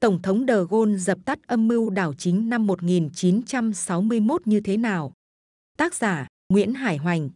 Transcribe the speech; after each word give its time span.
Tổng 0.00 0.22
thống 0.22 0.44
De 0.48 0.54
Gaulle 0.70 0.98
dập 0.98 1.18
tắt 1.24 1.38
âm 1.46 1.68
mưu 1.68 1.90
đảo 1.90 2.14
chính 2.14 2.48
năm 2.48 2.66
1961 2.66 4.46
như 4.46 4.60
thế 4.60 4.76
nào? 4.76 5.12
Tác 5.78 5.94
giả 5.94 6.26
Nguyễn 6.48 6.74
Hải 6.74 6.96
Hoành 6.96 7.30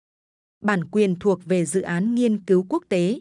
Bản 0.64 0.85
quyền 0.85 1.17
thuộc 1.19 1.45
về 1.45 1.64
dự 1.64 1.80
án 1.80 2.14
nghiên 2.14 2.45
cứu 2.45 2.67
quốc 2.69 2.85
tế. 2.88 3.21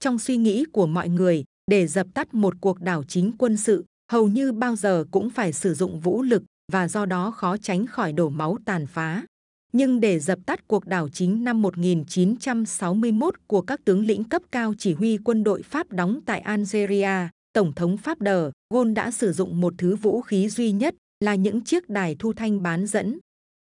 Trong 0.00 0.18
suy 0.18 0.36
nghĩ 0.36 0.64
của 0.72 0.86
mọi 0.86 1.08
người, 1.08 1.44
để 1.70 1.86
dập 1.86 2.06
tắt 2.14 2.34
một 2.34 2.54
cuộc 2.60 2.80
đảo 2.80 3.04
chính 3.04 3.32
quân 3.38 3.56
sự, 3.56 3.84
hầu 4.12 4.28
như 4.28 4.52
bao 4.52 4.76
giờ 4.76 5.04
cũng 5.10 5.30
phải 5.30 5.52
sử 5.52 5.74
dụng 5.74 6.00
vũ 6.00 6.22
lực 6.22 6.42
và 6.72 6.88
do 6.88 7.06
đó 7.06 7.30
khó 7.30 7.56
tránh 7.56 7.86
khỏi 7.86 8.12
đổ 8.12 8.28
máu 8.28 8.58
tàn 8.64 8.86
phá. 8.86 9.24
Nhưng 9.72 10.00
để 10.00 10.18
dập 10.18 10.38
tắt 10.46 10.68
cuộc 10.68 10.86
đảo 10.86 11.08
chính 11.08 11.44
năm 11.44 11.62
1961 11.62 13.34
của 13.46 13.62
các 13.62 13.84
tướng 13.84 14.06
lĩnh 14.06 14.24
cấp 14.24 14.42
cao 14.52 14.74
chỉ 14.78 14.94
huy 14.94 15.18
quân 15.24 15.44
đội 15.44 15.62
Pháp 15.62 15.90
đóng 15.90 16.20
tại 16.26 16.40
Algeria, 16.40 17.28
Tổng 17.56 17.72
thống 17.72 17.96
Pháp 17.96 18.20
Đờ 18.20 18.50
Gaulle 18.74 18.92
đã 18.92 19.10
sử 19.10 19.32
dụng 19.32 19.60
một 19.60 19.74
thứ 19.78 19.96
vũ 19.96 20.20
khí 20.20 20.48
duy 20.48 20.72
nhất 20.72 20.94
là 21.24 21.34
những 21.34 21.60
chiếc 21.60 21.88
đài 21.88 22.16
thu 22.18 22.32
thanh 22.32 22.62
bán 22.62 22.86
dẫn. 22.86 23.18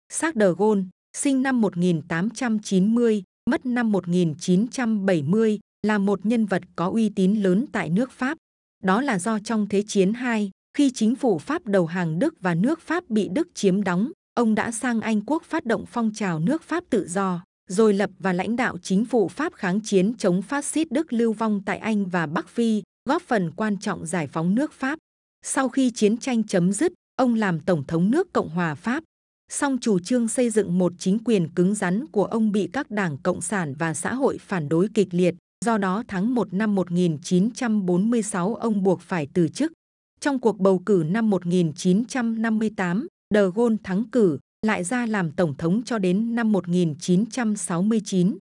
Xác 0.10 0.36
de 0.36 0.46
Gaulle, 0.58 0.84
sinh 1.18 1.42
năm 1.42 1.62
1890, 1.62 3.24
mất 3.50 3.66
năm 3.66 3.92
1970, 3.92 5.60
là 5.88 5.98
một 5.98 6.26
nhân 6.26 6.46
vật 6.46 6.64
có 6.76 6.88
uy 6.88 7.10
tín 7.10 7.36
lớn 7.36 7.66
tại 7.72 7.90
nước 7.90 8.12
Pháp. 8.12 8.38
Đó 8.84 9.02
là 9.02 9.20
do 9.20 9.40
trong 9.40 9.70
Thế 9.70 9.84
chiến 9.88 10.14
II, 10.14 10.52
khi 10.78 10.92
chính 10.92 11.16
phủ 11.16 11.38
Pháp 11.38 11.66
đầu 11.66 11.86
hàng 11.86 12.20
Đức 12.20 12.36
và 12.42 12.56
nước 12.56 12.82
Pháp 12.82 13.10
bị 13.10 13.30
Đức 13.30 13.48
chiếm 13.54 13.84
đóng, 13.84 14.12
ông 14.34 14.56
đã 14.56 14.72
sang 14.72 15.02
Anh 15.02 15.22
quốc 15.26 15.44
phát 15.44 15.66
động 15.66 15.86
phong 15.88 16.12
trào 16.14 16.40
nước 16.40 16.64
Pháp 16.64 16.84
tự 16.90 17.08
do, 17.08 17.44
rồi 17.70 17.94
lập 17.94 18.10
và 18.20 18.34
lãnh 18.34 18.56
đạo 18.56 18.78
chính 18.78 19.06
phủ 19.06 19.28
Pháp 19.28 19.54
kháng 19.54 19.80
chiến 19.82 20.14
chống 20.18 20.42
phát 20.42 20.66
xít 20.66 20.92
Đức 20.92 21.14
lưu 21.14 21.34
vong 21.34 21.62
tại 21.66 21.78
Anh 21.78 22.06
và 22.06 22.26
Bắc 22.26 22.48
Phi, 22.48 22.84
góp 23.10 23.22
phần 23.22 23.52
quan 23.52 23.78
trọng 23.78 24.06
giải 24.06 24.28
phóng 24.28 24.56
nước 24.56 24.74
Pháp. 24.74 25.00
Sau 25.46 25.70
khi 25.70 25.92
chiến 25.92 26.18
tranh 26.18 26.44
chấm 26.44 26.74
dứt, 26.74 26.94
ông 27.16 27.36
làm 27.36 27.60
Tổng 27.60 27.84
thống 27.88 28.12
nước 28.12 28.34
Cộng 28.34 28.50
hòa 28.50 28.76
Pháp. 28.76 29.04
Song 29.52 29.78
chủ 29.82 30.00
trương 30.00 30.28
xây 30.28 30.50
dựng 30.50 30.78
một 30.78 30.94
chính 30.98 31.20
quyền 31.26 31.48
cứng 31.50 31.76
rắn 31.76 32.08
của 32.08 32.26
ông 32.26 32.52
bị 32.52 32.70
các 32.74 32.92
đảng 32.92 33.18
Cộng 33.18 33.42
sản 33.42 33.74
và 33.80 33.94
xã 33.94 34.14
hội 34.14 34.38
phản 34.38 34.70
đối 34.70 34.88
kịch 34.94 35.08
liệt. 35.12 35.36
Do 35.66 35.78
đó 35.78 36.04
tháng 36.08 36.36
1 36.36 36.54
năm 36.54 36.76
1946 36.76 38.56
ông 38.56 38.84
buộc 38.84 39.02
phải 39.02 39.28
từ 39.34 39.48
chức. 39.48 39.72
Trong 40.20 40.40
cuộc 40.40 40.60
bầu 40.60 40.80
cử 40.86 41.04
năm 41.08 41.30
1958, 41.30 43.08
De 43.34 43.42
Gaulle 43.56 43.78
thắng 43.84 44.04
cử, 44.10 44.40
lại 44.66 44.84
ra 44.84 45.06
làm 45.06 45.32
tổng 45.32 45.58
thống 45.58 45.84
cho 45.84 45.98
đến 45.98 46.36
năm 46.36 46.52
1969. 46.52 48.38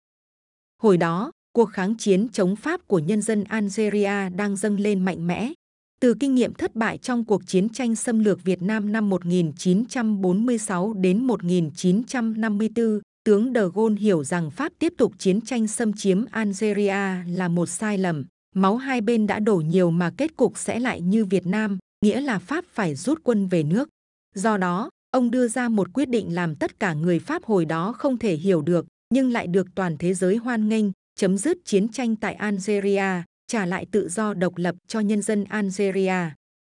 Hồi 0.81 0.97
đó, 0.97 1.31
cuộc 1.53 1.65
kháng 1.65 1.95
chiến 1.95 2.27
chống 2.29 2.55
Pháp 2.55 2.87
của 2.87 2.99
nhân 2.99 3.21
dân 3.21 3.43
Algeria 3.43 4.29
đang 4.35 4.55
dâng 4.55 4.79
lên 4.79 5.05
mạnh 5.05 5.27
mẽ. 5.27 5.53
Từ 6.01 6.13
kinh 6.13 6.35
nghiệm 6.35 6.53
thất 6.53 6.75
bại 6.75 6.97
trong 6.97 7.25
cuộc 7.25 7.47
chiến 7.47 7.69
tranh 7.69 7.95
xâm 7.95 8.19
lược 8.19 8.43
Việt 8.43 8.61
Nam 8.61 8.91
năm 8.91 9.09
1946 9.09 10.93
đến 10.93 11.23
1954, 11.23 12.99
tướng 13.23 13.53
De 13.53 13.61
Gaulle 13.75 14.01
hiểu 14.01 14.23
rằng 14.23 14.51
Pháp 14.51 14.73
tiếp 14.79 14.93
tục 14.97 15.13
chiến 15.17 15.41
tranh 15.41 15.67
xâm 15.67 15.93
chiếm 15.93 16.25
Algeria 16.31 17.23
là 17.27 17.47
một 17.47 17.65
sai 17.65 17.97
lầm. 17.97 18.25
Máu 18.55 18.77
hai 18.77 19.01
bên 19.01 19.27
đã 19.27 19.39
đổ 19.39 19.55
nhiều 19.55 19.91
mà 19.91 20.11
kết 20.17 20.35
cục 20.35 20.57
sẽ 20.57 20.79
lại 20.79 21.01
như 21.01 21.25
Việt 21.25 21.45
Nam, 21.45 21.77
nghĩa 22.05 22.21
là 22.21 22.39
Pháp 22.39 22.65
phải 22.73 22.95
rút 22.95 23.19
quân 23.23 23.47
về 23.47 23.63
nước. 23.63 23.89
Do 24.35 24.57
đó, 24.57 24.89
ông 25.11 25.31
đưa 25.31 25.47
ra 25.47 25.69
một 25.69 25.87
quyết 25.93 26.09
định 26.09 26.35
làm 26.35 26.55
tất 26.55 26.79
cả 26.79 26.93
người 26.93 27.19
Pháp 27.19 27.43
hồi 27.43 27.65
đó 27.65 27.93
không 27.93 28.17
thể 28.17 28.35
hiểu 28.35 28.61
được, 28.61 28.85
nhưng 29.13 29.31
lại 29.31 29.47
được 29.47 29.67
toàn 29.75 29.97
thế 29.97 30.13
giới 30.13 30.35
hoan 30.35 30.69
nghênh, 30.69 30.85
chấm 31.21 31.37
dứt 31.37 31.57
chiến 31.65 31.87
tranh 31.87 32.15
tại 32.15 32.33
Algeria, 32.33 33.23
trả 33.47 33.65
lại 33.65 33.85
tự 33.91 34.09
do 34.09 34.33
độc 34.33 34.57
lập 34.57 34.75
cho 34.87 34.99
nhân 34.99 35.21
dân 35.21 35.43
Algeria. 35.43 36.13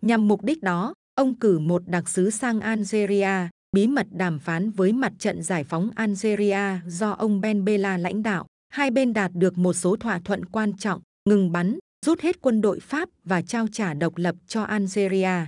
Nhằm 0.02 0.28
mục 0.28 0.44
đích 0.44 0.62
đó, 0.62 0.94
ông 1.14 1.34
cử 1.34 1.58
một 1.58 1.82
đặc 1.86 2.08
sứ 2.08 2.30
sang 2.30 2.60
Algeria, 2.60 3.48
bí 3.72 3.86
mật 3.86 4.06
đàm 4.10 4.38
phán 4.38 4.70
với 4.70 4.92
mặt 4.92 5.12
trận 5.18 5.42
giải 5.42 5.64
phóng 5.64 5.90
Algeria 5.94 6.80
do 6.86 7.10
ông 7.10 7.40
Ben 7.40 7.64
Bella 7.64 7.98
lãnh 7.98 8.22
đạo. 8.22 8.47
Hai 8.69 8.91
bên 8.91 9.12
đạt 9.12 9.31
được 9.34 9.58
một 9.58 9.72
số 9.72 9.97
thỏa 9.97 10.20
thuận 10.25 10.44
quan 10.44 10.76
trọng, 10.76 11.00
ngừng 11.28 11.52
bắn, 11.52 11.78
rút 12.06 12.20
hết 12.20 12.41
quân 12.41 12.60
đội 12.60 12.81
Pháp 12.81 13.08
và 13.25 13.42
trao 13.42 13.66
trả 13.72 13.94
độc 13.94 14.16
lập 14.16 14.34
cho 14.47 14.62
Algeria. 14.62 15.47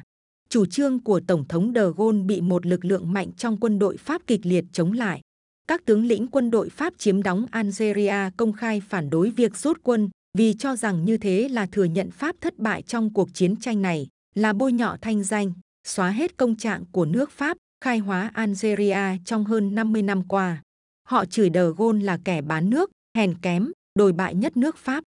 Chủ 0.48 0.66
trương 0.66 1.02
của 1.02 1.20
Tổng 1.26 1.48
thống 1.48 1.72
De 1.74 1.82
Gaulle 1.96 2.22
bị 2.22 2.40
một 2.40 2.66
lực 2.66 2.84
lượng 2.84 3.12
mạnh 3.12 3.32
trong 3.36 3.60
quân 3.60 3.78
đội 3.78 3.96
Pháp 3.96 4.22
kịch 4.26 4.46
liệt 4.46 4.64
chống 4.72 4.92
lại. 4.92 5.20
Các 5.68 5.84
tướng 5.84 6.04
lĩnh 6.04 6.26
quân 6.26 6.50
đội 6.50 6.68
Pháp 6.68 6.94
chiếm 6.98 7.22
đóng 7.22 7.46
Algeria 7.50 8.30
công 8.36 8.52
khai 8.52 8.82
phản 8.88 9.10
đối 9.10 9.30
việc 9.30 9.56
rút 9.56 9.80
quân 9.82 10.10
vì 10.38 10.54
cho 10.58 10.76
rằng 10.76 11.04
như 11.04 11.16
thế 11.16 11.48
là 11.48 11.66
thừa 11.66 11.84
nhận 11.84 12.10
Pháp 12.10 12.36
thất 12.40 12.58
bại 12.58 12.82
trong 12.82 13.12
cuộc 13.14 13.34
chiến 13.34 13.56
tranh 13.56 13.82
này, 13.82 14.06
là 14.34 14.52
bôi 14.52 14.72
nhọ 14.72 14.96
thanh 15.00 15.24
danh, 15.24 15.52
xóa 15.86 16.10
hết 16.10 16.36
công 16.36 16.56
trạng 16.56 16.84
của 16.92 17.04
nước 17.04 17.30
Pháp, 17.30 17.56
khai 17.84 17.98
hóa 17.98 18.30
Algeria 18.34 19.18
trong 19.24 19.44
hơn 19.44 19.74
50 19.74 20.02
năm 20.02 20.28
qua. 20.28 20.62
Họ 21.08 21.24
chửi 21.24 21.50
De 21.54 21.60
Gaulle 21.78 22.04
là 22.04 22.18
kẻ 22.24 22.42
bán 22.42 22.70
nước, 22.70 22.90
hèn 23.16 23.34
kém, 23.42 23.70
đồi 23.98 24.12
bại 24.12 24.34
nhất 24.34 24.56
nước 24.56 24.76
Pháp. 24.76 25.04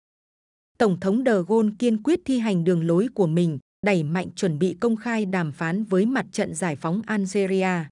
Tổng 0.78 1.00
thống 1.00 1.24
De 1.26 1.34
Gaulle 1.48 1.72
kiên 1.80 2.04
quyết 2.04 2.20
thi 2.26 2.40
hành 2.40 2.64
đường 2.64 2.88
lối 2.88 3.08
của 3.14 3.28
mình, 3.28 3.60
đẩy 3.86 4.04
mạnh 4.04 4.28
chuẩn 4.36 4.60
bị 4.60 4.78
công 4.80 4.96
khai 4.96 5.26
đàm 5.26 5.52
phán 5.52 5.84
với 5.84 6.06
mặt 6.06 6.26
trận 6.32 6.56
giải 6.56 6.76
phóng 6.76 7.02
Algeria. 7.06 7.86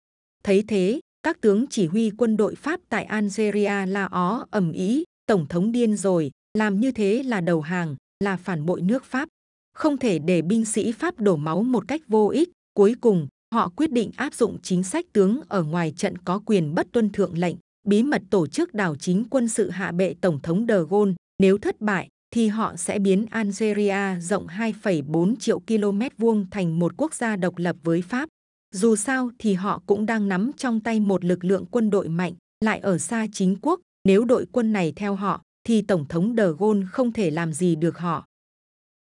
Thấy 0.43 0.63
thế, 0.67 0.99
các 1.23 1.41
tướng 1.41 1.65
chỉ 1.69 1.87
huy 1.87 2.11
quân 2.17 2.37
đội 2.37 2.55
Pháp 2.55 2.79
tại 2.89 3.03
Algeria 3.03 3.85
la 3.85 4.05
ó 4.05 4.45
ầm 4.51 4.71
ý, 4.71 5.03
tổng 5.25 5.47
thống 5.47 5.71
điên 5.71 5.95
rồi, 5.95 6.31
làm 6.57 6.79
như 6.79 6.91
thế 6.91 7.23
là 7.23 7.41
đầu 7.41 7.61
hàng, 7.61 7.95
là 8.23 8.37
phản 8.37 8.65
bội 8.65 8.81
nước 8.81 9.05
Pháp. 9.05 9.29
Không 9.73 9.97
thể 9.97 10.19
để 10.19 10.41
binh 10.41 10.65
sĩ 10.65 10.91
Pháp 10.91 11.19
đổ 11.19 11.35
máu 11.35 11.63
một 11.63 11.87
cách 11.87 12.01
vô 12.07 12.29
ích. 12.29 12.49
Cuối 12.73 12.95
cùng, 13.01 13.27
họ 13.53 13.69
quyết 13.75 13.91
định 13.91 14.11
áp 14.15 14.33
dụng 14.33 14.57
chính 14.63 14.83
sách 14.83 15.05
tướng 15.13 15.41
ở 15.49 15.63
ngoài 15.63 15.93
trận 15.97 16.17
có 16.17 16.41
quyền 16.45 16.75
bất 16.75 16.87
tuân 16.91 17.09
thượng 17.09 17.37
lệnh, 17.37 17.55
bí 17.87 18.03
mật 18.03 18.21
tổ 18.29 18.47
chức 18.47 18.73
đảo 18.73 18.95
chính 18.95 19.25
quân 19.29 19.47
sự 19.47 19.69
hạ 19.69 19.91
bệ 19.91 20.15
Tổng 20.21 20.39
thống 20.41 20.65
De 20.67 20.75
Gaulle. 20.89 21.13
Nếu 21.39 21.57
thất 21.57 21.81
bại, 21.81 22.07
thì 22.35 22.47
họ 22.47 22.75
sẽ 22.75 22.99
biến 22.99 23.25
Algeria 23.29 24.19
rộng 24.19 24.47
2,4 24.47 25.35
triệu 25.35 25.59
km 25.59 26.01
vuông 26.17 26.45
thành 26.51 26.79
một 26.79 26.93
quốc 26.97 27.13
gia 27.13 27.35
độc 27.35 27.57
lập 27.57 27.75
với 27.83 28.01
Pháp. 28.01 28.29
Dù 28.73 28.95
sao 28.95 29.31
thì 29.39 29.53
họ 29.53 29.81
cũng 29.85 30.05
đang 30.05 30.27
nắm 30.27 30.51
trong 30.57 30.79
tay 30.79 30.99
một 30.99 31.25
lực 31.25 31.43
lượng 31.43 31.65
quân 31.71 31.89
đội 31.89 32.09
mạnh, 32.09 32.33
lại 32.61 32.79
ở 32.79 32.97
xa 32.97 33.27
chính 33.33 33.55
quốc. 33.61 33.79
Nếu 34.03 34.25
đội 34.25 34.45
quân 34.51 34.73
này 34.73 34.93
theo 34.95 35.15
họ, 35.15 35.41
thì 35.63 35.81
Tổng 35.81 36.07
thống 36.07 36.33
De 36.37 36.43
Gaulle 36.59 36.87
không 36.91 37.11
thể 37.11 37.31
làm 37.31 37.53
gì 37.53 37.75
được 37.75 37.97
họ. 37.97 38.25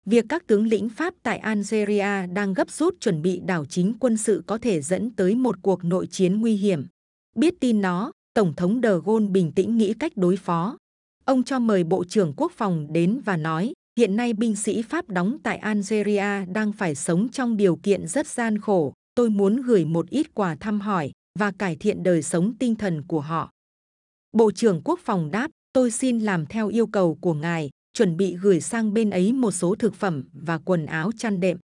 Việc 0.06 0.26
các 0.30 0.48
tướng 0.48 0.68
lĩnh 0.68 0.90
Pháp 0.90 1.14
tại 1.24 1.38
Algeria 1.38 2.28
đang 2.34 2.54
gấp 2.54 2.72
rút 2.72 2.96
chuẩn 3.00 3.22
bị 3.22 3.40
đảo 3.40 3.66
chính 3.66 3.94
quân 4.00 4.18
sự 4.18 4.44
có 4.48 4.58
thể 4.58 4.82
dẫn 4.82 5.16
tới 5.16 5.36
một 5.36 5.56
cuộc 5.62 5.84
nội 5.84 6.08
chiến 6.08 6.42
nguy 6.42 6.56
hiểm. 6.56 6.86
Biết 7.36 7.54
tin 7.60 7.82
nó, 7.82 8.12
Tổng 8.34 8.54
thống 8.54 8.80
De 8.84 8.90
Gaulle 9.06 9.28
bình 9.28 9.52
tĩnh 9.52 9.78
nghĩ 9.78 9.94
cách 9.94 10.12
đối 10.16 10.38
phó. 10.38 10.78
Ông 11.26 11.44
cho 11.44 11.60
mời 11.60 11.84
Bộ 11.84 12.04
trưởng 12.04 12.34
Quốc 12.38 12.52
phòng 12.52 12.88
đến 12.94 13.22
và 13.26 13.38
nói, 13.38 13.74
hiện 13.98 14.16
nay 14.16 14.34
binh 14.34 14.56
sĩ 14.56 14.82
Pháp 14.82 15.10
đóng 15.10 15.38
tại 15.44 15.58
Algeria 15.58 16.46
đang 16.54 16.74
phải 16.74 16.96
sống 16.96 17.30
trong 17.30 17.58
điều 17.58 17.76
kiện 17.76 18.08
rất 18.08 18.28
gian 18.28 18.58
khổ. 18.58 18.94
Tôi 19.18 19.30
muốn 19.30 19.62
gửi 19.62 19.86
một 19.86 20.10
ít 20.10 20.34
quà 20.34 20.56
thăm 20.56 20.80
hỏi 20.80 21.12
và 21.40 21.52
cải 21.52 21.76
thiện 21.76 22.04
đời 22.04 22.24
sống 22.24 22.58
tinh 22.60 22.76
thần 22.76 23.04
của 23.08 23.22
họ. 23.22 23.52
Bộ 24.32 24.52
trưởng 24.52 24.82
Quốc 24.84 25.00
phòng 25.04 25.32
đáp, 25.32 25.52
tôi 25.74 25.92
xin 25.92 26.20
làm 26.20 26.46
theo 26.46 26.68
yêu 26.68 26.88
cầu 26.88 27.18
của 27.22 27.34
ngài, 27.34 27.70
chuẩn 27.94 28.18
bị 28.18 28.36
gửi 28.36 28.62
sang 28.62 28.94
bên 28.94 29.10
ấy 29.10 29.34
một 29.34 29.52
số 29.52 29.76
thực 29.76 29.96
phẩm 29.96 30.24
và 30.34 30.58
quần 30.58 30.86
áo 30.86 31.12
chăn 31.18 31.40
đệm. 31.40 31.58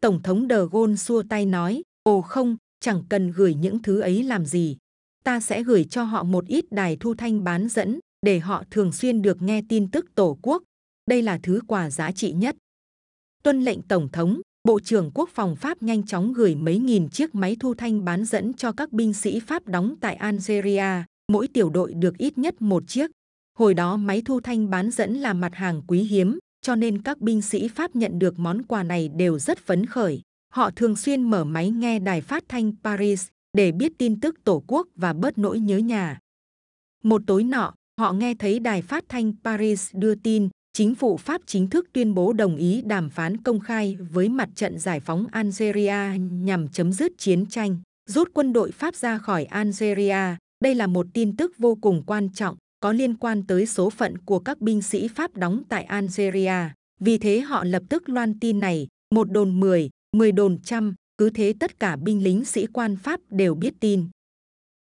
Tổng 0.00 0.22
thống 0.22 0.46
De 0.50 0.56
Gaulle 0.72 0.96
xua 0.96 1.22
tay 1.22 1.46
nói, 1.46 1.82
ồ 2.02 2.22
không, 2.22 2.56
chẳng 2.80 3.02
cần 3.08 3.30
gửi 3.30 3.54
những 3.54 3.82
thứ 3.82 4.00
ấy 4.00 4.22
làm 4.22 4.46
gì. 4.46 4.76
Ta 5.24 5.40
sẽ 5.40 5.62
gửi 5.62 5.84
cho 5.84 6.04
họ 6.04 6.22
một 6.22 6.46
ít 6.46 6.64
đài 6.70 6.96
thu 7.00 7.14
thanh 7.14 7.44
bán 7.44 7.68
dẫn, 7.68 7.98
để 8.26 8.38
họ 8.38 8.64
thường 8.70 8.92
xuyên 8.92 9.22
được 9.22 9.42
nghe 9.42 9.62
tin 9.68 9.90
tức 9.90 10.06
tổ 10.14 10.38
quốc. 10.42 10.62
Đây 11.06 11.22
là 11.22 11.40
thứ 11.42 11.60
quà 11.66 11.90
giá 11.90 12.12
trị 12.12 12.32
nhất. 12.32 12.56
Tuân 13.42 13.62
lệnh 13.62 13.82
Tổng 13.82 14.08
thống, 14.08 14.40
Bộ 14.68 14.80
trưởng 14.80 15.10
Quốc 15.14 15.28
phòng 15.32 15.56
Pháp 15.56 15.82
nhanh 15.82 16.02
chóng 16.02 16.32
gửi 16.32 16.54
mấy 16.54 16.78
nghìn 16.78 17.08
chiếc 17.08 17.34
máy 17.34 17.56
thu 17.60 17.74
thanh 17.74 18.04
bán 18.04 18.24
dẫn 18.24 18.54
cho 18.54 18.72
các 18.72 18.92
binh 18.92 19.12
sĩ 19.12 19.40
Pháp 19.40 19.66
đóng 19.66 19.94
tại 20.00 20.14
Algeria, 20.14 21.04
mỗi 21.32 21.48
tiểu 21.48 21.70
đội 21.70 21.94
được 21.94 22.18
ít 22.18 22.38
nhất 22.38 22.62
một 22.62 22.82
chiếc. 22.88 23.10
Hồi 23.58 23.74
đó 23.74 23.96
máy 23.96 24.22
thu 24.24 24.40
thanh 24.40 24.70
bán 24.70 24.90
dẫn 24.90 25.14
là 25.14 25.32
mặt 25.32 25.54
hàng 25.54 25.82
quý 25.86 26.02
hiếm, 26.02 26.38
cho 26.60 26.74
nên 26.74 27.02
các 27.02 27.18
binh 27.18 27.42
sĩ 27.42 27.68
Pháp 27.68 27.96
nhận 27.96 28.18
được 28.18 28.38
món 28.38 28.62
quà 28.62 28.82
này 28.82 29.08
đều 29.08 29.38
rất 29.38 29.58
phấn 29.58 29.86
khởi. 29.86 30.20
Họ 30.52 30.70
thường 30.70 30.96
xuyên 30.96 31.22
mở 31.22 31.44
máy 31.44 31.70
nghe 31.70 31.98
đài 31.98 32.20
phát 32.20 32.44
thanh 32.48 32.72
Paris 32.84 33.26
để 33.56 33.72
biết 33.72 33.92
tin 33.98 34.20
tức 34.20 34.44
tổ 34.44 34.62
quốc 34.66 34.86
và 34.96 35.12
bớt 35.12 35.38
nỗi 35.38 35.60
nhớ 35.60 35.78
nhà. 35.78 36.18
Một 37.04 37.22
tối 37.26 37.44
nọ, 37.44 37.74
họ 38.00 38.12
nghe 38.12 38.34
thấy 38.34 38.58
đài 38.58 38.82
phát 38.82 39.04
thanh 39.08 39.32
Paris 39.44 39.90
đưa 39.92 40.14
tin 40.14 40.48
chính 40.74 40.94
phủ 40.94 41.16
Pháp 41.16 41.40
chính 41.46 41.68
thức 41.68 41.86
tuyên 41.92 42.14
bố 42.14 42.32
đồng 42.32 42.56
ý 42.56 42.82
đàm 42.82 43.10
phán 43.10 43.36
công 43.36 43.60
khai 43.60 43.96
với 44.10 44.28
mặt 44.28 44.48
trận 44.54 44.78
giải 44.78 45.00
phóng 45.00 45.26
Algeria 45.32 46.18
nhằm 46.30 46.68
chấm 46.68 46.92
dứt 46.92 47.12
chiến 47.18 47.46
tranh, 47.46 47.76
rút 48.10 48.28
quân 48.34 48.52
đội 48.52 48.70
Pháp 48.70 48.94
ra 48.94 49.18
khỏi 49.18 49.44
Algeria. 49.44 50.36
Đây 50.64 50.74
là 50.74 50.86
một 50.86 51.06
tin 51.14 51.36
tức 51.36 51.52
vô 51.58 51.78
cùng 51.80 52.02
quan 52.06 52.28
trọng, 52.34 52.56
có 52.80 52.92
liên 52.92 53.14
quan 53.14 53.46
tới 53.46 53.66
số 53.66 53.90
phận 53.90 54.18
của 54.18 54.38
các 54.38 54.60
binh 54.60 54.82
sĩ 54.82 55.08
Pháp 55.08 55.36
đóng 55.36 55.62
tại 55.68 55.84
Algeria. 55.84 56.70
Vì 57.00 57.18
thế 57.18 57.40
họ 57.40 57.64
lập 57.64 57.82
tức 57.88 58.08
loan 58.08 58.40
tin 58.40 58.60
này, 58.60 58.88
một 59.14 59.30
đồn 59.30 59.60
10, 59.60 59.90
10 60.16 60.32
đồn 60.32 60.58
trăm, 60.64 60.94
cứ 61.18 61.30
thế 61.30 61.54
tất 61.60 61.80
cả 61.80 61.96
binh 61.96 62.24
lính 62.24 62.44
sĩ 62.44 62.66
quan 62.66 62.96
Pháp 62.96 63.20
đều 63.30 63.54
biết 63.54 63.74
tin. 63.80 64.08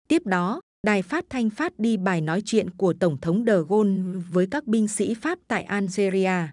Tiếp 0.08 0.26
đó, 0.26 0.60
đài 0.84 1.02
phát 1.02 1.24
thanh 1.30 1.50
phát 1.50 1.78
đi 1.78 1.96
bài 1.96 2.20
nói 2.20 2.42
chuyện 2.44 2.70
của 2.70 2.92
Tổng 2.92 3.16
thống 3.20 3.44
de 3.46 3.52
Gaulle 3.68 4.02
với 4.30 4.46
các 4.50 4.66
binh 4.66 4.88
sĩ 4.88 5.14
Pháp 5.14 5.38
tại 5.48 5.62
Algeria. 5.62 6.48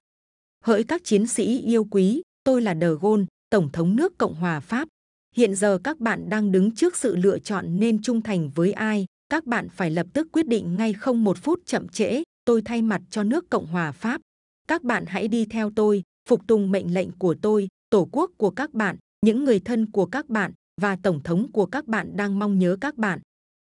Hỡi 0.64 0.84
các 0.84 1.04
chiến 1.04 1.28
sĩ 1.28 1.62
yêu 1.62 1.84
quý, 1.92 2.22
tôi 2.44 2.62
là 2.62 2.76
de 2.82 2.88
Gaulle, 3.02 3.26
Tổng 3.50 3.70
thống 3.72 3.96
nước 3.96 4.18
Cộng 4.18 4.36
hòa 4.36 4.60
Pháp. 4.60 4.88
Hiện 5.36 5.56
giờ 5.56 5.78
các 5.84 6.00
bạn 6.00 6.30
đang 6.30 6.52
đứng 6.52 6.76
trước 6.76 6.96
sự 6.96 7.16
lựa 7.16 7.40
chọn 7.40 7.80
nên 7.80 8.02
trung 8.02 8.22
thành 8.22 8.50
với 8.56 8.72
ai, 8.74 9.06
các 9.30 9.46
bạn 9.46 9.70
phải 9.70 9.92
lập 9.92 10.08
tức 10.14 10.28
quyết 10.32 10.48
định 10.48 10.76
ngay 10.76 10.94
không 10.94 11.24
một 11.24 11.38
phút 11.38 11.60
chậm 11.66 11.88
trễ, 11.88 12.24
tôi 12.46 12.62
thay 12.62 12.82
mặt 12.82 13.02
cho 13.10 13.24
nước 13.24 13.50
Cộng 13.50 13.66
hòa 13.66 13.92
Pháp. 13.92 14.22
Các 14.68 14.84
bạn 14.84 15.06
hãy 15.08 15.28
đi 15.28 15.46
theo 15.46 15.72
tôi, 15.76 16.04
phục 16.30 16.48
tùng 16.48 16.72
mệnh 16.72 16.94
lệnh 16.94 17.12
của 17.12 17.36
tôi, 17.42 17.68
tổ 17.90 18.10
quốc 18.12 18.32
của 18.38 18.50
các 18.50 18.74
bạn, 18.74 18.98
những 19.22 19.44
người 19.44 19.60
thân 19.60 19.92
của 19.92 20.06
các 20.06 20.30
bạn 20.30 20.52
và 20.82 20.96
tổng 21.04 21.24
thống 21.24 21.52
của 21.52 21.66
các 21.66 21.88
bạn 21.88 22.18
đang 22.18 22.40
mong 22.40 22.60
nhớ 22.60 22.78
các 22.82 22.96
bạn. 22.96 23.20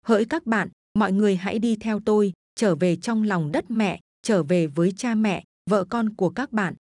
Hỡi 0.09 0.25
các 0.25 0.47
bạn, 0.47 0.69
mọi 0.99 1.13
người 1.13 1.37
hãy 1.37 1.59
đi 1.59 1.77
theo 1.77 2.01
tôi, 2.05 2.33
trở 2.57 2.75
về 2.75 2.97
trong 2.97 3.23
lòng 3.23 3.53
đất 3.53 3.71
mẹ, 3.71 4.01
trở 4.23 4.43
về 4.43 4.67
với 4.67 4.93
cha 4.97 5.15
mẹ, 5.15 5.45
vợ 5.71 5.85
con 5.85 6.15
của 6.15 6.31
các 6.31 6.53
bạn. 6.53 6.75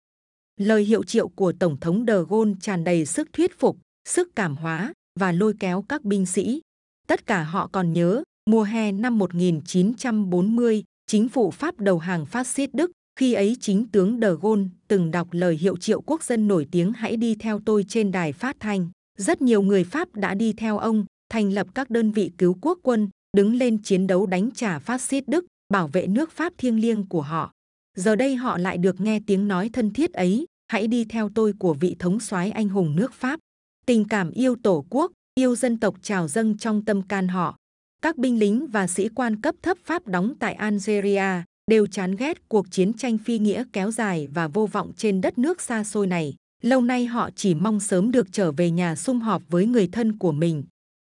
Lời 0.61 0.85
hiệu 0.85 1.03
triệu 1.03 1.29
của 1.29 1.53
Tổng 1.53 1.81
thống 1.81 2.05
de 2.07 2.15
Gaulle 2.31 2.55
tràn 2.61 2.85
đầy 2.85 3.07
sức 3.07 3.33
thuyết 3.33 3.59
phục, 3.59 3.79
sức 4.09 4.37
cảm 4.37 4.57
hóa 4.57 4.93
và 5.21 5.33
lôi 5.33 5.55
kéo 5.61 5.85
các 5.89 6.05
binh 6.05 6.27
sĩ. 6.27 6.61
Tất 7.07 7.27
cả 7.27 7.43
họ 7.43 7.69
còn 7.73 7.93
nhớ, 7.93 8.23
mùa 8.51 8.63
hè 8.63 8.93
năm 8.93 9.19
1940, 9.19 10.85
chính 11.07 11.29
phủ 11.29 11.51
Pháp 11.51 11.81
đầu 11.81 11.99
hàng 11.99 12.27
phát 12.27 12.47
xít 12.47 12.71
Đức, 12.75 12.91
khi 13.19 13.33
ấy 13.33 13.57
chính 13.61 13.89
tướng 13.89 14.21
de 14.21 14.29
Gaulle 14.43 14.65
từng 14.89 15.11
đọc 15.11 15.29
lời 15.31 15.57
hiệu 15.57 15.77
triệu 15.77 16.01
quốc 16.01 16.23
dân 16.23 16.49
nổi 16.49 16.69
tiếng 16.71 16.93
hãy 16.93 17.17
đi 17.17 17.35
theo 17.35 17.61
tôi 17.65 17.85
trên 17.89 18.13
đài 18.13 18.33
phát 18.33 18.57
thanh. 18.61 18.89
Rất 19.19 19.43
nhiều 19.43 19.63
người 19.63 19.85
Pháp 19.85 20.15
đã 20.15 20.35
đi 20.35 20.53
theo 20.53 20.79
ông, 20.79 21.05
thành 21.29 21.53
lập 21.53 21.67
các 21.75 21.91
đơn 21.91 22.13
vị 22.13 22.31
cứu 22.39 22.59
quốc 22.61 22.79
quân, 22.83 23.09
đứng 23.37 23.55
lên 23.55 23.83
chiến 23.83 24.07
đấu 24.07 24.27
đánh 24.27 24.51
trả 24.55 24.79
phát 24.79 25.01
xít 25.01 25.29
Đức, 25.29 25.47
bảo 25.73 25.89
vệ 25.89 26.07
nước 26.07 26.31
Pháp 26.31 26.53
thiêng 26.59 26.81
liêng 26.81 27.09
của 27.09 27.23
họ. 27.23 27.53
Giờ 27.97 28.17
đây 28.17 28.37
họ 28.37 28.59
lại 28.59 28.79
được 28.79 29.01
nghe 29.01 29.21
tiếng 29.27 29.49
nói 29.49 29.71
thân 29.73 29.93
thiết 29.93 30.13
ấy, 30.13 30.47
hãy 30.69 30.87
đi 30.87 31.05
theo 31.05 31.31
tôi 31.35 31.53
của 31.59 31.75
vị 31.75 31.97
thống 31.99 32.21
soái 32.21 32.51
anh 32.51 32.69
hùng 32.69 32.97
nước 32.97 33.13
Pháp. 33.13 33.41
Tình 33.87 34.05
cảm 34.05 34.31
yêu 34.31 34.57
tổ 34.63 34.85
quốc, 34.91 35.13
yêu 35.35 35.57
dân 35.57 35.79
tộc 35.79 35.97
trào 36.03 36.29
dâng 36.29 36.59
trong 36.59 36.85
tâm 36.85 37.03
can 37.03 37.29
họ. 37.29 37.57
Các 38.03 38.17
binh 38.17 38.39
lính 38.39 38.67
và 38.67 38.87
sĩ 38.87 39.09
quan 39.09 39.41
cấp 39.41 39.55
thấp 39.63 39.79
Pháp 39.85 40.07
đóng 40.07 40.35
tại 40.39 40.55
Algeria 40.55 41.43
đều 41.71 41.87
chán 41.87 42.17
ghét 42.17 42.49
cuộc 42.49 42.67
chiến 42.71 42.93
tranh 42.93 43.19
phi 43.19 43.39
nghĩa 43.39 43.65
kéo 43.73 43.91
dài 43.91 44.29
và 44.35 44.49
vô 44.49 44.67
vọng 44.67 44.93
trên 44.97 45.21
đất 45.21 45.39
nước 45.39 45.61
xa 45.61 45.85
xôi 45.85 46.07
này. 46.07 46.35
Lâu 46.63 46.81
nay 46.81 47.07
họ 47.07 47.31
chỉ 47.37 47.55
mong 47.55 47.81
sớm 47.81 48.11
được 48.11 48.27
trở 48.33 48.53
về 48.53 48.71
nhà 48.71 48.97
sum 48.97 49.21
họp 49.21 49.43
với 49.49 49.67
người 49.67 49.89
thân 49.93 50.19
của 50.19 50.33
mình. 50.33 50.65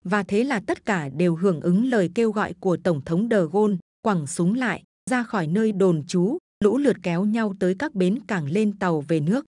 Và 0.09 0.23
thế 0.23 0.43
là 0.43 0.59
tất 0.59 0.85
cả 0.85 1.09
đều 1.09 1.35
hưởng 1.35 1.61
ứng 1.61 1.85
lời 1.85 2.09
kêu 2.15 2.31
gọi 2.31 2.53
của 2.59 2.77
Tổng 2.77 3.01
thống 3.05 3.27
de 3.31 3.37
Gaulle, 3.53 3.77
quẳng 4.01 4.27
súng 4.27 4.53
lại, 4.53 4.83
ra 5.09 5.23
khỏi 5.23 5.47
nơi 5.47 5.71
đồn 5.71 6.03
trú, 6.07 6.37
lũ 6.63 6.77
lượt 6.77 6.97
kéo 7.03 7.25
nhau 7.25 7.55
tới 7.59 7.75
các 7.79 7.95
bến 7.95 8.19
cảng 8.27 8.45
lên 8.51 8.77
tàu 8.79 9.01
về 9.01 9.19
nước. 9.19 9.45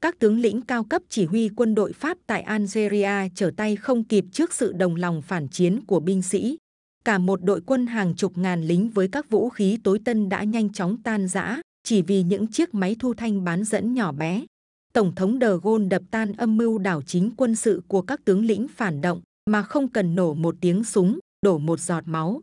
Các 0.00 0.18
tướng 0.18 0.38
lĩnh 0.38 0.62
cao 0.62 0.84
cấp 0.84 1.02
chỉ 1.08 1.24
huy 1.24 1.48
quân 1.48 1.74
đội 1.74 1.92
Pháp 1.92 2.18
tại 2.26 2.42
Algeria 2.42 3.28
trở 3.34 3.50
tay 3.56 3.76
không 3.76 4.04
kịp 4.04 4.24
trước 4.32 4.54
sự 4.54 4.72
đồng 4.72 4.96
lòng 4.96 5.22
phản 5.22 5.48
chiến 5.48 5.84
của 5.86 6.00
binh 6.00 6.22
sĩ. 6.22 6.56
Cả 7.04 7.18
một 7.18 7.44
đội 7.44 7.60
quân 7.66 7.86
hàng 7.86 8.14
chục 8.16 8.38
ngàn 8.38 8.62
lính 8.62 8.90
với 8.90 9.08
các 9.08 9.30
vũ 9.30 9.48
khí 9.48 9.78
tối 9.84 10.00
tân 10.04 10.28
đã 10.28 10.44
nhanh 10.44 10.72
chóng 10.72 11.02
tan 11.02 11.28
rã, 11.28 11.60
chỉ 11.84 12.02
vì 12.02 12.22
những 12.22 12.46
chiếc 12.46 12.74
máy 12.74 12.96
thu 12.98 13.14
thanh 13.14 13.44
bán 13.44 13.64
dẫn 13.64 13.94
nhỏ 13.94 14.12
bé. 14.12 14.44
Tổng 14.92 15.14
thống 15.14 15.38
de 15.40 15.48
Gaulle 15.62 15.88
đập 15.88 16.02
tan 16.10 16.32
âm 16.32 16.56
mưu 16.56 16.78
đảo 16.78 17.02
chính 17.02 17.30
quân 17.36 17.54
sự 17.54 17.82
của 17.88 18.02
các 18.02 18.24
tướng 18.24 18.44
lĩnh 18.44 18.68
phản 18.68 19.00
động 19.00 19.22
mà 19.50 19.62
không 19.62 19.88
cần 19.88 20.14
nổ 20.14 20.34
một 20.34 20.56
tiếng 20.60 20.84
súng, 20.84 21.18
đổ 21.42 21.58
một 21.58 21.80
giọt 21.80 22.02
máu. 22.06 22.40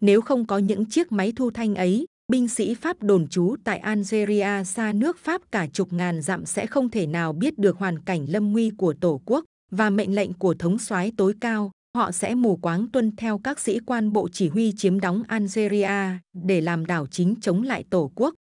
Nếu 0.00 0.20
không 0.20 0.46
có 0.46 0.58
những 0.58 0.84
chiếc 0.86 1.12
máy 1.12 1.32
thu 1.36 1.50
thanh 1.50 1.74
ấy, 1.74 2.06
binh 2.32 2.48
sĩ 2.48 2.74
Pháp 2.74 3.02
đồn 3.02 3.28
trú 3.28 3.56
tại 3.64 3.78
Algeria 3.78 4.64
xa 4.64 4.92
nước 4.92 5.18
Pháp 5.18 5.52
cả 5.52 5.66
chục 5.72 5.92
ngàn 5.92 6.22
dặm 6.22 6.46
sẽ 6.46 6.66
không 6.66 6.90
thể 6.90 7.06
nào 7.06 7.32
biết 7.32 7.58
được 7.58 7.76
hoàn 7.78 7.98
cảnh 7.98 8.26
lâm 8.28 8.52
nguy 8.52 8.70
của 8.70 8.94
Tổ 9.00 9.20
quốc 9.24 9.44
và 9.70 9.90
mệnh 9.90 10.14
lệnh 10.14 10.32
của 10.32 10.54
thống 10.54 10.78
soái 10.78 11.12
tối 11.16 11.34
cao. 11.40 11.70
Họ 11.96 12.12
sẽ 12.12 12.34
mù 12.34 12.56
quáng 12.56 12.86
tuân 12.90 13.16
theo 13.16 13.38
các 13.38 13.60
sĩ 13.60 13.78
quan 13.86 14.12
bộ 14.12 14.28
chỉ 14.32 14.48
huy 14.48 14.72
chiếm 14.76 15.00
đóng 15.00 15.22
Algeria 15.28 16.18
để 16.32 16.60
làm 16.60 16.86
đảo 16.86 17.06
chính 17.06 17.34
chống 17.40 17.62
lại 17.62 17.84
Tổ 17.90 18.12
quốc. 18.14 18.34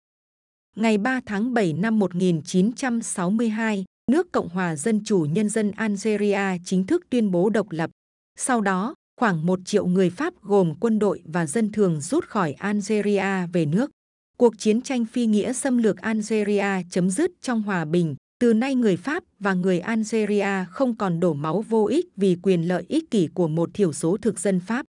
Ngày 0.77 0.99
3 0.99 1.21
tháng 1.27 1.55
7 1.55 1.73
năm 1.73 1.99
1962, 1.99 3.85
nước 4.11 4.33
Cộng 4.33 4.49
hòa 4.49 4.77
Dân 4.77 5.05
chủ 5.05 5.27
Nhân 5.33 5.49
dân 5.49 5.71
Algeria 5.71 6.59
chính 6.65 6.87
thức 6.87 7.07
tuyên 7.11 7.31
bố 7.31 7.51
độc 7.51 7.67
lập. 7.71 7.91
Sau 8.39 8.61
đó, 8.61 8.95
khoảng 9.21 9.47
một 9.47 9.59
triệu 9.65 9.87
người 9.87 10.11
Pháp 10.11 10.35
gồm 10.43 10.75
quân 10.81 10.99
đội 10.99 11.23
và 11.25 11.47
dân 11.47 11.73
thường 11.73 12.01
rút 12.01 12.25
khỏi 12.25 12.53
Algeria 12.53 13.47
về 13.53 13.67
nước. 13.67 13.91
Cuộc 14.39 14.59
chiến 14.59 14.81
tranh 14.83 15.05
phi 15.05 15.27
nghĩa 15.27 15.53
xâm 15.53 15.79
lược 15.79 15.97
Algeria 15.97 16.83
chấm 16.91 17.11
dứt 17.11 17.31
trong 17.41 17.63
hòa 17.63 17.85
bình. 17.85 18.17
Từ 18.41 18.53
nay 18.53 18.75
người 18.75 18.97
Pháp 18.97 19.25
và 19.39 19.55
người 19.55 19.79
Algeria 19.79 20.65
không 20.71 20.97
còn 20.97 21.21
đổ 21.21 21.35
máu 21.35 21.65
vô 21.69 21.87
ích 21.87 22.07
vì 22.17 22.37
quyền 22.43 22.69
lợi 22.69 22.85
ích 22.89 23.11
kỷ 23.11 23.29
của 23.35 23.49
một 23.49 23.71
thiểu 23.75 23.93
số 23.93 24.17
thực 24.17 24.41
dân 24.41 24.61
Pháp. 24.61 24.87